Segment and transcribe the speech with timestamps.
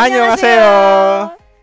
[0.00, 0.72] Annyeonghaseyo.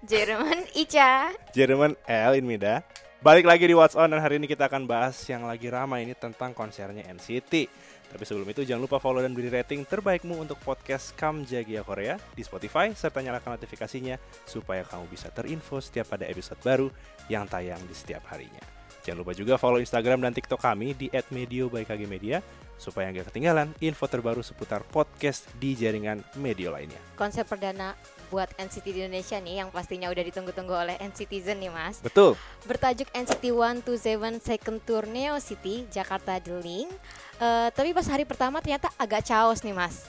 [0.05, 1.33] Jerman Ica.
[1.57, 2.85] Jerman El Inmida.
[3.17, 6.13] Balik lagi di What's On dan hari ini kita akan bahas yang lagi ramai ini
[6.13, 7.65] tentang konsernya NCT.
[8.13, 12.21] Tapi sebelum itu jangan lupa follow dan beri rating terbaikmu untuk podcast Kam Jagia Korea
[12.37, 16.93] di Spotify serta nyalakan notifikasinya supaya kamu bisa terinfo setiap ada episode baru
[17.33, 18.61] yang tayang di setiap harinya.
[19.01, 22.43] Jangan lupa juga follow Instagram dan TikTok kami di @medio_by_kg_media
[22.77, 26.99] supaya nggak ketinggalan info terbaru seputar podcast di jaringan media lainnya.
[27.17, 31.99] Konsep perdana buat NCT di Indonesia nih yang pastinya udah ditunggu-tunggu oleh NCTzen nih Mas.
[32.03, 32.35] Betul.
[32.67, 33.43] Bertajuk NCT
[33.87, 36.91] 127 Second Tour Neo City Jakarta The Link.
[37.37, 40.07] Uh, tapi pas hari pertama ternyata agak chaos nih Mas.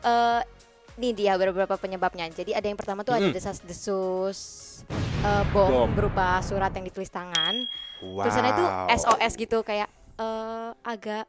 [0.00, 0.40] Uh,
[0.98, 2.26] ini dia beberapa penyebabnya.
[2.28, 3.34] Jadi ada yang pertama tuh ada Mm.
[3.34, 4.38] desas-desus
[5.22, 5.88] uh, bom, Bom.
[5.94, 7.54] berupa surat yang ditulis tangan.
[8.02, 8.26] Wow.
[8.26, 8.64] Tulisannya itu
[8.98, 11.26] SOS gitu kayak eh, agak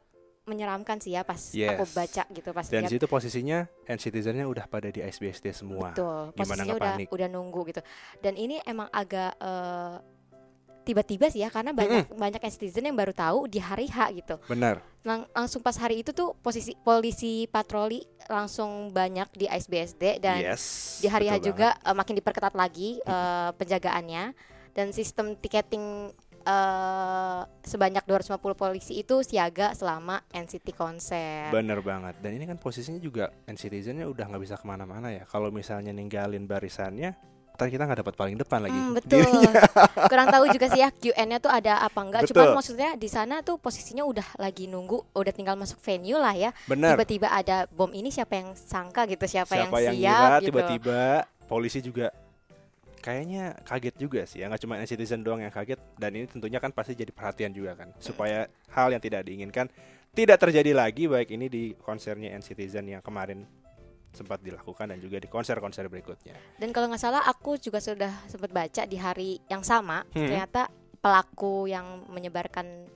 [0.50, 1.70] menyeramkan sih ya pas Yes.
[1.72, 2.90] aku baca gitu pas Dan lihat.
[2.90, 5.94] situ posisinya NCTzen-nya udah pada di ISBSD semua.
[5.94, 7.06] Betul, Gimana posisinya udah panik?
[7.08, 7.80] udah nunggu gitu.
[8.18, 9.96] Dan ini emang agak eh,
[10.80, 14.40] tiba-tiba sih ya karena banyak banyak citizen yang baru tahu di hari H gitu.
[14.48, 14.82] Benar.
[15.00, 20.98] Lang- langsung pas hari itu tuh posisi polisi patroli langsung banyak di ISBSD dan yes.
[20.98, 24.24] di hari H juga eh, makin diperketat lagi eh, penjagaannya
[24.70, 26.10] dan sistem tiketing
[26.44, 31.52] eh, sebanyak 250 polisi itu siaga selama NCT konser.
[31.52, 32.18] Bener banget.
[32.20, 35.24] Dan ini kan posisinya juga NCTzen-nya udah nggak bisa ke mana-mana ya.
[35.28, 37.12] Kalau misalnya ninggalin barisannya,
[37.54, 38.78] ntar kita nggak dapat paling depan lagi.
[38.80, 39.20] Hmm, betul.
[40.08, 42.24] Kurang tahu juga sih ya QN-nya tuh ada apa enggak.
[42.24, 42.40] Betul.
[42.40, 46.50] Cuman maksudnya di sana tuh posisinya udah lagi nunggu, udah tinggal masuk venue lah ya.
[46.64, 46.96] Bener.
[46.96, 50.46] Tiba-tiba ada bom ini siapa yang sangka gitu, siapa, Siapa yang yang siap gitu.
[50.48, 51.00] tiba-tiba
[51.44, 52.08] polisi juga
[53.00, 56.68] kayaknya kaget juga sih ya nggak cuma NCTzen doang yang kaget dan ini tentunya kan
[56.70, 59.66] pasti jadi perhatian juga kan supaya hal yang tidak diinginkan
[60.12, 63.46] tidak terjadi lagi baik ini di konsernya NCTzen yang kemarin
[64.10, 66.34] sempat dilakukan dan juga di konser-konser berikutnya.
[66.58, 70.26] Dan kalau nggak salah aku juga sudah sempat baca di hari yang sama Hmm.
[70.26, 70.66] ternyata
[70.98, 72.90] pelaku yang menyebarkan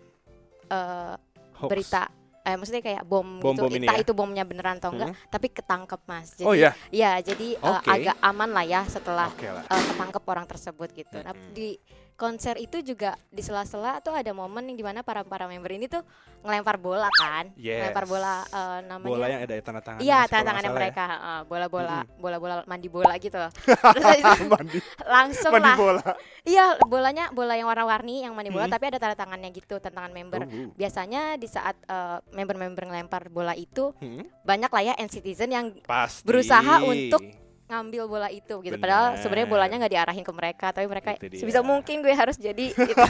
[1.55, 1.71] Hoax.
[1.71, 2.11] berita
[2.45, 4.05] eh maksudnya kayak bom, Bom-bom gitu entah ya?
[4.05, 6.77] itu bomnya beneran atau enggak tapi ketangkep mas jadi Oh iya.
[6.93, 7.89] ya jadi eh, Oke.
[7.89, 9.65] agak aman lah ya setelah Oke lah.
[9.65, 11.17] eh, ketangkep orang tersebut gitu.
[11.19, 11.57] Nah, Mm-mm.
[11.57, 11.81] di
[12.15, 15.87] konser itu juga di sela-sela tuh ada momen yang di mana para para member ini
[15.87, 16.01] tuh
[16.41, 17.81] ngelempar bola kan, Yes.
[17.81, 19.11] ngelempar bola eh, namanya.
[19.11, 19.99] Bola yang ada tanda tangan.
[19.99, 23.51] Iya, tanda tangannya mereka, eh, bola-bola, bola-bola mandi bola gitu loh.
[23.65, 26.05] Terus habis itu mandi, langsung mandi lah, bola.
[26.45, 28.75] iya bolanya bola yang warna-warni yang mandi bola, Mm.
[28.77, 30.41] tapi ada tanda tangannya gitu, tanda tangan member.
[30.45, 30.69] Uh, uh.
[30.77, 36.25] Biasanya di saat eh, member-member ngelempar bola itu Hmm, banyak lah ya NCTzen yang Pasti.
[36.29, 37.25] Berusaha untuk
[37.75, 38.77] ngambil bola itu gitu.
[38.79, 39.23] Padahal Benar.
[39.23, 43.03] sebenarnya bolanya nggak diarahin ke mereka, tapi mereka sebisa mungkin gue harus jadi gitu.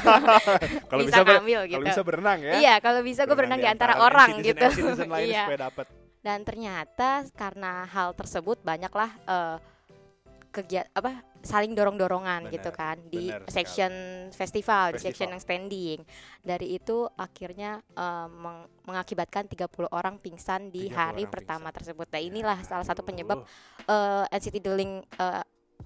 [0.88, 1.88] kalau bisa bisa, ngambil kalau gitu.
[1.92, 2.52] bisa berenang ya.
[2.58, 4.64] Iya, kalau bisa gue berenang di antara orang gitu.
[5.24, 5.46] Iya.
[6.24, 9.56] Dan ternyata karena hal tersebut banyaklah eh
[10.54, 13.46] kegiatan apa saling dorong-dorongan gitu kan di sekali.
[13.46, 13.92] section
[14.30, 15.30] festival, di section Festival.
[15.30, 15.98] yang standing.
[16.40, 21.76] Dari itu akhirnya eh, meng- mengakibatkan 30 orang pingsan di 30 hari pertama pingsan.
[21.76, 22.06] tersebut.
[22.08, 25.44] Nah, inilah salah satu penyebab Aduh, eh NCT The Link eh,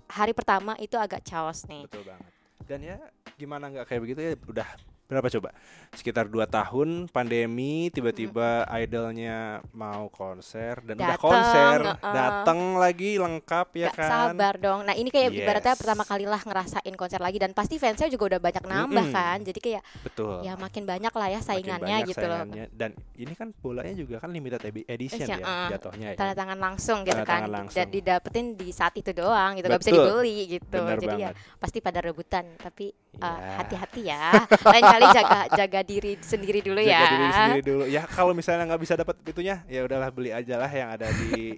[0.08, 1.84] hari pertama itu agak chaos nih.
[1.84, 2.30] betul banget.
[2.64, 2.96] Dan ya
[3.34, 4.68] gimana nggak kayak begitu ya udah
[5.08, 5.56] berapa coba?
[5.90, 9.38] Sekitar 2 tahun pandemi tiba-tiba idolnya
[9.72, 12.12] mau konser dan udah Dateng, konser, heeh.
[12.12, 14.10] datang lagi lengkap ya Gak kan.
[14.28, 14.84] sabar dong.
[14.84, 15.80] Nah ini kayak ibaratnya Yes.
[15.80, 19.16] pertama kali lah ngerasain konser lagi dan pasti fansnya juga udah banyak nambah Mm-mm.
[19.16, 19.38] kan.
[19.40, 20.44] Jadi kayak Betul.
[20.44, 22.44] ya makin banyak lah ya saingannya gitu loh.
[22.44, 22.64] saingannya.
[22.70, 25.68] Dan ini kan bolanya juga kan limited edi- edition Iya, ya heeh.
[25.72, 26.16] jatuhnya ya.
[26.16, 27.48] Tanda tangan langsung gitu kan.
[27.48, 27.74] langsung.
[27.74, 29.66] Dan didapetin di saat itu doang gitu.
[29.66, 30.04] Gak bisa Betul.
[30.04, 30.78] dibeli gitu.
[30.78, 31.56] Bener Jadi ya banget.
[31.56, 32.44] pasti pada rebutan.
[32.54, 33.50] Tapi eh, Iya.
[33.56, 34.24] hati-hati ya.
[34.68, 37.08] Lain kali jaga jaga diri sendiri dulu Jaga ya.
[37.08, 37.84] diri sendiri dulu.
[37.86, 41.56] Ya kalau misalnya nggak bisa dapat itunya, ya udahlah beli aja lah yang ada di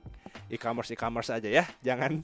[0.48, 1.64] e-commerce e-commerce aja ya.
[1.80, 2.20] Jangan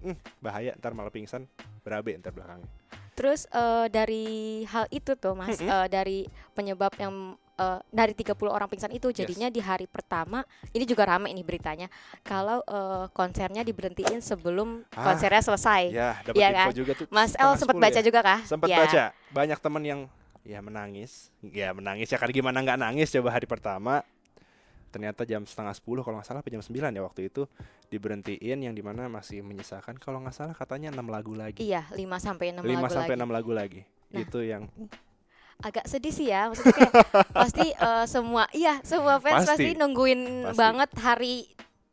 [0.00, 1.44] hmm, bahaya ntar malah pingsan
[1.80, 2.68] berabe ntar belakangnya.
[3.14, 4.26] Terus eh, dari
[4.66, 5.70] hal itu tuh Mas, Mm-mm.
[5.70, 6.18] eh, dari
[6.50, 7.14] penyebab yang
[7.54, 11.86] eh, dari 30 orang pingsan itu jadinya di hari pertama ini juga rame ini beritanya
[12.20, 15.82] kalau eh, konsernya diberhentiin sebelum Ah, konsernya selesai.
[15.94, 16.74] Ya, dapat Iya info kan?
[16.74, 17.06] juga tuh.
[17.06, 18.02] Mas El sempat 10 baca ya.
[18.02, 18.40] juga kah?
[18.42, 18.78] Sempat Ya.
[18.82, 19.02] baca.
[19.30, 20.00] Banyak temen yang
[20.44, 21.32] ya menangis.
[21.40, 24.04] Ya menangis ya karena gimana nggak nangis coba hari pertama.
[24.94, 27.50] Ternyata jam setengah 10 kalau nggak salah jam 9 ya waktu itu
[27.90, 31.58] diberhentiin yang di mana masih menyisakan kalau nggak salah katanya 6 lagu lagi.
[31.58, 33.16] Iya, 5 sampai 6 5 lagu sampai.
[33.18, 33.80] 6 lagu lagi.
[34.14, 34.22] Nah.
[34.22, 34.70] Itu yang
[35.62, 36.94] Agak sedih sih ya, maksudnya kayak
[37.30, 39.50] pasti eh, semua iya, semua fans Pasti.
[39.54, 40.58] pasti, nungguin Pasti.
[40.58, 41.34] banget hari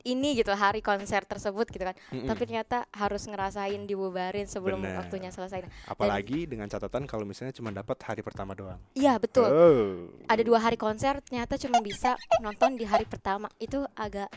[0.03, 1.95] ini gitu hari konser tersebut gitu kan.
[2.09, 2.25] Mm-mm.
[2.25, 4.99] Tapi ternyata harus ngerasain dibubarin sebelum Bener.
[4.99, 5.63] waktunya selesai.
[5.85, 8.79] apalagi dengan catatan kalau misalnya cuma dapat hari pertama doang.
[8.93, 9.47] Iya, betul.
[9.47, 9.89] Oh.
[10.25, 14.31] ada dua hari konser ternyata cuma bisa nonton di hari pertama itu agak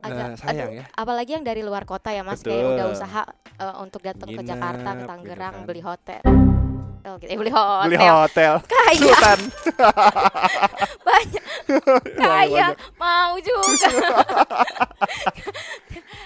[0.00, 0.84] agak Eh, sayang aduh, ya.
[0.92, 2.72] apalagi yang dari luar kota ya mas kayak Betul.
[2.76, 3.22] udah usaha
[3.56, 5.64] eh, untuk datang ke Jakarta ke gitu Tangerang kan.
[5.64, 6.20] beli hotel
[7.04, 7.28] Oh, gitu.
[7.28, 8.52] Eh, beli hotel Beli hotel.
[8.64, 9.40] kaya Sultan.
[11.06, 11.44] banyak
[12.16, 12.66] kaya
[12.96, 13.88] mau juga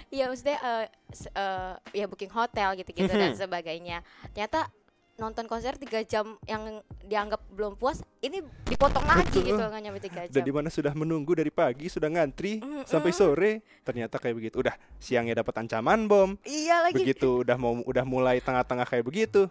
[0.08, 3.38] ya maksudnya eh, se- eh, ya booking hotel gitu-gitu dan Mhm.
[3.38, 3.98] sebagainya
[4.32, 4.70] ternyata
[5.14, 9.50] nonton konser tiga jam yang dianggap belum puas ini dipotong lagi Betul.
[9.50, 12.86] gitu nggak nyampe tiga Dan jam di mana sudah menunggu dari pagi, sudah ngantri Mm-mm.
[12.86, 13.52] sampai sore,
[13.82, 14.62] ternyata kayak begitu.
[14.62, 19.50] Udah siangnya dapat ancaman bom, iya lagi begitu udah mau udah mulai tengah-tengah kayak begitu.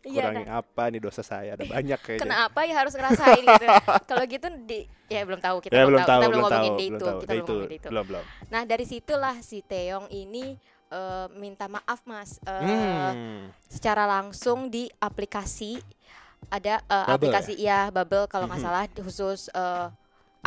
[0.00, 1.54] Hmm, iya kan apa nih dosa saya?
[1.56, 2.24] Ada banyak kayaknya.
[2.24, 3.66] kenapa ya harus ngerasain gitu
[4.10, 7.02] kalau gitu di ya belum tahu kita ya belum tahu, kita belum tahu, ngomongin belum
[7.02, 7.18] itu tahu.
[7.20, 8.26] kita Nah, belum itu ngomongin di itu belum belum.
[8.52, 10.56] nah dari situlah si Teong ini
[10.90, 13.52] eh, minta maaf mas Eh, Hmm.
[13.70, 15.78] secara langsung di aplikasi
[16.50, 19.86] ada eh, Bubble aplikasi ya Bubble kalau nggak salah khusus eh,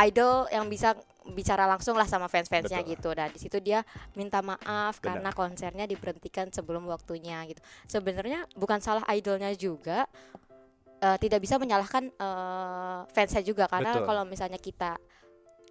[0.03, 0.97] idol yang bisa
[1.31, 3.15] bicara langsung lah sama fans-fansnya gitu.
[3.15, 3.83] Dan di situ dia
[4.13, 5.19] minta maaf Benar.
[5.19, 7.63] karena konsernya diberhentikan sebelum waktunya gitu.
[7.87, 10.05] Sebenarnya bukan salah idolnya juga.
[11.03, 14.07] eh, tidak bisa menyalahkan eh, fansnya juga karena Betul.
[14.07, 14.95] kalau misalnya kita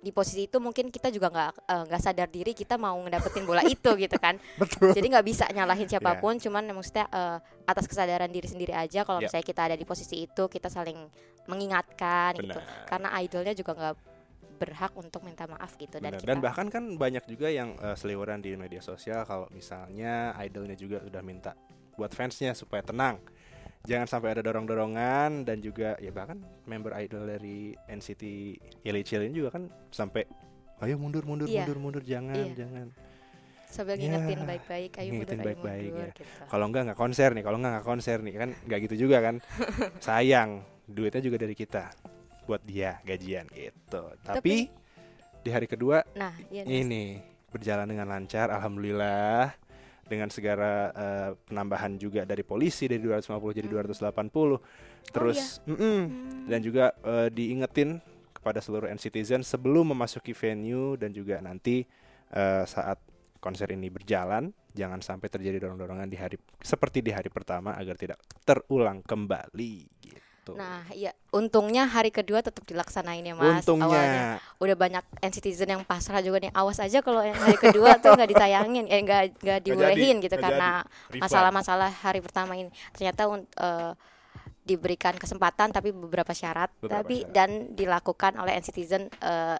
[0.02, 3.62] di posisi itu mungkin kita juga nggak eh, nggak sadar diri kita mau ngedapetin bola
[3.62, 4.90] itu gitu kan Betul.
[4.90, 9.22] jadi nggak bisa nyalahin siapa pun cuman maksudnya eh, atas kesadaran diri sendiri aja kalau
[9.22, 9.30] Yap.
[9.30, 10.98] misalnya kita ada di posisi itu kita saling
[11.46, 12.90] mengingatkan gitu Benar.
[12.90, 13.94] karena idolnya juga nggak
[14.62, 16.18] berhak untuk minta maaf gitu dan Benar.
[16.18, 20.74] kita Dan bahkan kan banyak juga yang eh, seliweran di media sosial kalau misalnya idolnya
[20.74, 21.58] juga udah minta
[21.92, 23.18] buat fansnya supaya tenang.
[23.82, 28.22] Jangan sampai ada dorong-dorongan dan juga ya bahkan member idol dari NCT
[28.80, 30.22] Illy Chillin juga kan sampai
[30.80, 31.66] ayo mundur mundur Iya.
[31.66, 32.54] mundur mundur jangan Iya.
[32.56, 32.88] jangan.
[33.66, 36.14] sambil Ya, ngingetin baik-baik ayo mundur ngingetin ayo baik-baik, mundur ya.
[36.14, 36.42] gitu.
[36.46, 39.34] Kalau enggak nggak konser nih, kalau enggak nggak konser nih kan nggak gitu juga kan.
[40.06, 40.50] Sayang,
[40.84, 41.84] duitnya juga dari kita
[42.52, 44.12] buat dia gajian gitu.
[44.20, 44.68] Tapi,
[45.42, 47.18] di hari kedua nah iya ini
[47.50, 49.52] berjalan dengan lancar alhamdulillah
[50.06, 53.76] dengan segala eh, penambahan juga dari polisi dari 250 jadi Hmm.
[53.98, 55.82] 280 terus mm-mm.
[55.82, 56.00] Hmm.
[56.46, 57.98] dan juga eh, diingetin
[58.32, 61.82] kepada seluruh NCTzen sebelum memasuki venue dan juga nanti
[62.32, 62.98] eh, saat
[63.42, 68.18] konser ini berjalan jangan sampai terjadi dorong-dorongan di hari seperti di hari pertama agar tidak
[68.46, 70.31] terulang kembali gitu.
[70.58, 74.24] Nah iya untungnya hari kedua tetap dilaksanain ya mas Untungnya awalnya
[74.58, 78.30] udah banyak NCTzen yang pasrah juga nih awas aja kalau yang hari kedua tuh nggak
[78.34, 80.70] ditayangin eh nggak nggak dibolehin gitu nggak karena
[81.14, 83.92] masalah-masalah hari pertama ini ternyata eh,
[84.66, 87.34] diberikan kesempatan tapi beberapa syarat Beberapa tapi syarat.
[87.34, 89.58] dan dilakukan oleh netizen eh,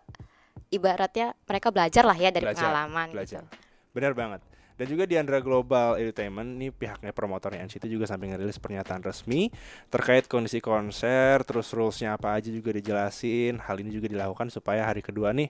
[0.75, 3.43] ibaratnya mereka belajar lah ya dari Belajar, pengalaman belajar.
[3.45, 3.57] gitu.
[3.93, 4.41] Benar banget.
[4.83, 9.47] Dan juga di Andra Global Entertainment nih pihaknya promotornya NCT juga sampai ngerilis pernyataan resmi
[9.87, 13.63] terkait kondisi konser, terus rulesnya apa aja juga dijelasin.
[13.63, 15.47] Hal ini juga dilakukan supaya hari kedua nih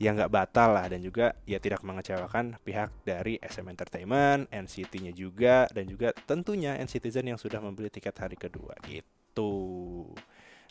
[0.00, 5.68] ya nggak batal lah dan juga ya tidak mengecewakan pihak dari SM Entertainment, NCT-nya juga
[5.68, 10.08] dan juga tentunya NCTzen yang sudah membeli tiket hari kedua gitu.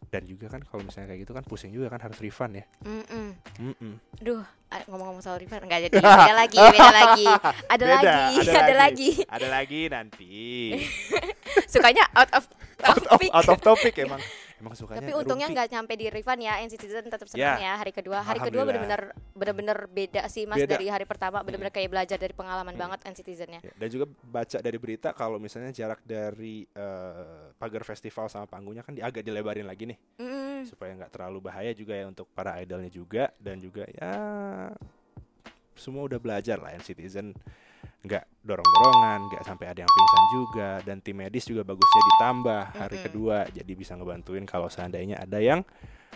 [0.08, 2.66] Dan juga kan kalau misalnya kayak gitu kan pusing juga kan harus refund ya.
[2.88, 3.36] Mm-mm.
[3.60, 3.94] Mm-mm.
[4.16, 4.40] Duh,
[4.72, 8.74] ah, ngomong-ngomong soal refund nggak jadi beda lagi, beda lagi, ada Beda, lagi, ada ada,
[8.74, 8.76] lagi.
[8.80, 9.10] lagi.
[9.28, 10.36] Ada lagi nanti.
[11.72, 12.44] Sukanya out of
[12.80, 13.30] out of, topic.
[13.36, 14.22] out of topic emang
[14.60, 17.74] emang sukanya Tapi untungnya nggak nyampe di refund ya, NCTzen tetap senang ya.
[17.80, 18.20] hari kedua.
[18.20, 19.02] Hari kedua benar-benar
[19.32, 20.76] benar-benar beda sih Mas Beda.
[20.76, 22.84] dari hari pertama, benar-benar kayak belajar dari pengalaman Hmm.
[22.84, 23.60] banget NCTzen-nya.
[23.64, 28.84] Ya, dan juga baca dari berita kalau misalnya jarak dari eh, pagar festival sama panggungnya
[28.84, 30.68] kan di, agak dilebarin lagi nih Mm-mm.
[30.68, 34.12] supaya nggak terlalu bahaya juga ya untuk para idolnya juga dan juga ya
[35.80, 37.32] semua udah belajar lah citizen
[38.00, 42.96] nggak dorong-dorongan nggak sampai ada yang pingsan juga dan tim medis juga bagusnya ditambah hari
[42.96, 43.06] Mm-mm.
[43.12, 45.68] kedua jadi bisa ngebantuin kalau seandainya ada yang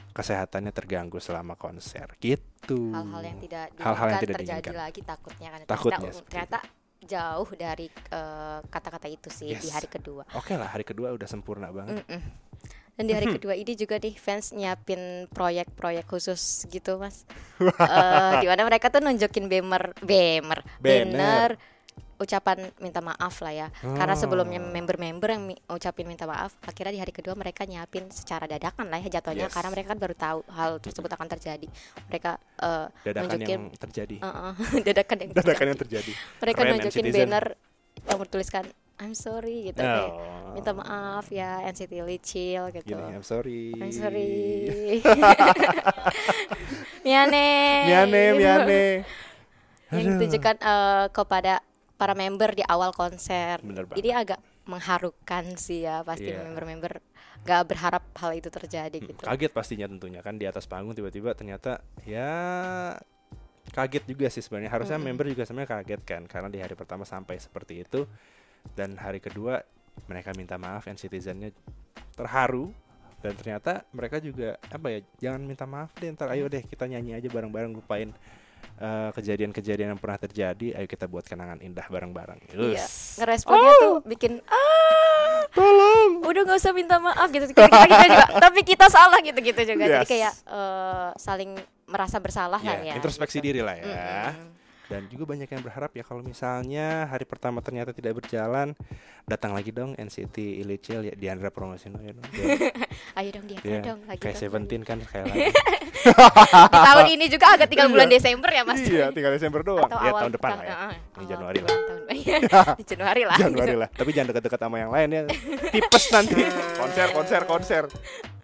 [0.10, 4.80] kesehatannya terganggu selama konser gitu Hal-hal yang tidak Hal-hal yang tidak terjadi diinginkan.
[4.80, 5.60] lagi takutnya kan.
[5.66, 6.60] Takutnya ternyata, ternyata
[7.04, 9.76] jauh dari eh, kata-kata itu sih di Yes.
[9.76, 10.24] hari kedua.
[10.34, 12.00] Oke lah hari kedua udah sempurna banget.
[12.00, 12.22] Mm-mm.
[12.94, 17.26] Dan di hari kedua ini juga nih fans nyiapin proyek-proyek khusus gitu mas.
[17.60, 21.10] Eh di mana mereka tuh nunjukin bemer, bemer, Banner.
[21.10, 21.50] banner,
[22.24, 23.68] ucapan minta maaf lah ya.
[23.78, 24.66] Karena sebelumnya Oh.
[24.66, 28.98] member-member yang mi- ucapin minta maaf, akhirnya di hari kedua mereka nyiapin secara dadakan lah
[28.98, 29.46] ya jatuhnya.
[29.46, 29.52] Yes.
[29.52, 31.68] Karena mereka kan baru tahu hal tersebut akan terjadi.
[32.08, 34.16] Mereka eh, Dadakan nunjukin yang terjadi.
[34.18, 36.10] eh, eh, dadakan yang Dadakan yang terjadi.
[36.10, 36.12] terjadi.
[36.40, 37.46] Mereka Keren, nunjukin banner
[38.04, 38.64] yang bertuliskan
[38.96, 40.54] I'm sorry gitu kayak Oh.
[40.54, 42.88] minta maaf ya NCT Licil gitu.
[42.88, 43.74] Gini, I'm sorry.
[43.74, 45.02] I'm sorry.
[47.04, 47.48] miane.
[47.86, 48.84] Miane, miane.
[49.90, 51.54] Yang ditujukan eh, kepada
[52.04, 53.64] para member di awal konser.
[53.96, 56.44] Jadi agak mengharukan sih ya pasti Iya.
[56.44, 57.00] member-member
[57.48, 59.24] gak berharap hal itu terjadi Hmm, gitu.
[59.24, 62.28] Kaget pastinya tentunya kan di atas panggung tiba-tiba ternyata ya
[63.72, 64.72] kaget juga sih sebenarnya.
[64.72, 65.08] Harusnya Mm-mm.
[65.16, 68.04] member juga sebenarnya kaget kan karena di hari pertama sampai seperti itu
[68.76, 69.64] dan hari kedua
[70.10, 71.52] mereka minta maaf and citizennya
[72.18, 72.72] terharu
[73.24, 77.16] dan ternyata mereka juga apa ya jangan minta maaf deh ntar ayo deh kita nyanyi
[77.18, 78.12] aja bareng-bareng lupain
[79.14, 82.40] kejadian-kejadian yang pernah terjadi ayo kita buat kenangan indah bareng-bareng.
[82.52, 82.84] Iya.
[83.18, 85.46] Ngeresponnya tuh bikin ah!
[85.50, 86.20] Tolong!
[86.22, 89.62] Udah nggak usah minta maaf gitu kita, kita, kita juga tapi kita salah gitu gitu
[89.64, 89.84] juga.
[89.84, 90.10] Jadi Yes.
[90.10, 91.52] kayak eh, saling
[91.86, 92.94] merasa bersalah Ya, kan ya.
[92.96, 93.46] introspeksi gitu.
[93.46, 93.86] diri lah ya.
[93.86, 94.52] Mm-mm.
[94.84, 98.76] dan juga banyak yang berharap ya kalau misalnya hari pertama ternyata tidak berjalan
[99.24, 102.28] datang lagi dong NCT Illichil ya Diandra promosino ya dong.
[103.18, 105.50] Ayo dong dia dia dong lagi kayak Seventeen kan kayak lagi
[106.04, 108.80] di tahun ini juga agak tinggal bulan Desember ya mas.
[108.84, 109.88] Iya tinggal Desember doang.
[109.88, 110.76] Atau ya awal tahun depan lah ya.
[110.76, 111.70] ah, Ini Januari lah.
[111.72, 112.76] tahun.
[112.80, 113.82] Di Januari lah Januari gitu.
[113.82, 113.90] lah.
[113.92, 115.22] Tapi jangan dekat-dekat sama yang lain ya.
[115.72, 116.42] Tipes nanti.
[116.78, 117.84] Konser konser konser.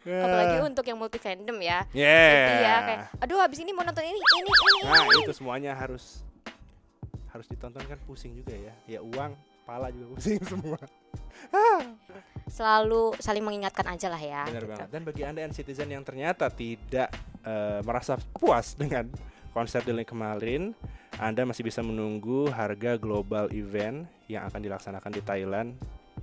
[0.10, 1.86] Apalagi untuk yang multi fandom ya.
[1.92, 2.34] Yeah.
[2.50, 6.24] Jadi ya kayak aduh habis ini mau nonton ini ini ini nah itu semuanya harus
[7.30, 8.74] harus ditonton kan pusing juga ya.
[8.88, 9.38] Ya uang
[9.68, 10.80] pala juga pusing semua
[12.50, 14.72] selalu saling mengingatkan aja lah ya Benar gitu.
[14.74, 14.88] banget.
[14.90, 17.10] Dan bagi anda yang citizen yang ternyata tidak
[17.46, 19.08] eh, merasa puas dengan
[19.54, 20.74] konser Link kemarin,
[21.18, 25.70] anda masih bisa menunggu harga global event yang akan dilaksanakan di Thailand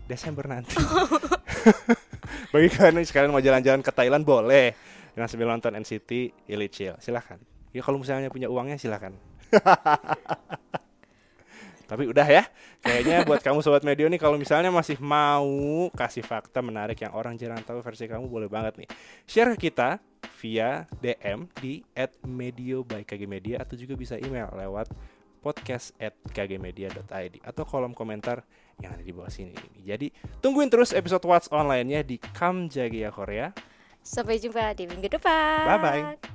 [0.06, 0.76] Desember nanti.
[2.54, 4.72] bagi kalian yang sekalian mau jalan-jalan ke Thailand boleh
[5.12, 6.10] dengan sambil nonton NCT
[6.46, 6.94] Illichil.
[7.02, 7.40] Silahkan.
[7.74, 9.12] Ya kalau misalnya punya uangnya silahkan.
[11.86, 12.44] Tapi udah ya,
[12.82, 17.38] kayaknya buat kamu sobat medio nih kalau misalnya masih mau kasih fakta menarik yang orang
[17.38, 18.88] jarang tahu versi kamu boleh banget nih.
[19.24, 20.02] Share ke kita
[20.42, 21.86] via DM di
[22.26, 24.90] @medio by KG Media atau juga bisa email lewat
[25.46, 28.42] podcast at kgmedia.id atau kolom komentar
[28.82, 29.54] yang ada di bawah sini.
[29.86, 30.10] Jadi
[30.42, 33.54] tungguin terus episode What's Online-nya di Kam Jagia Korea.
[34.06, 36.25] sampai jumpa di minggu depan Bye-bye.